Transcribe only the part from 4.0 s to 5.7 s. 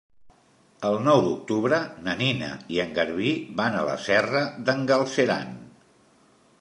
Serra d'en Galceran.